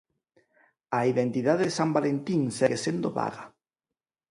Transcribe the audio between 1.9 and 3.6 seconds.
Valentín segue sendo vaga.